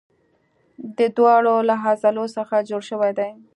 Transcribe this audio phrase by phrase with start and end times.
[0.97, 3.29] دا دواړه له عضلو څخه جوړ شوي دي.